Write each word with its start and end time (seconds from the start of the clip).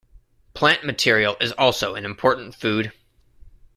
Plant 0.55 0.83
material 0.83 1.37
is 1.39 1.51
also 1.51 1.93
an 1.93 2.05
important 2.05 2.55
food. 2.55 2.91